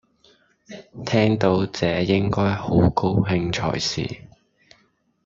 [1.05, 4.07] 聽到這應該好高興才是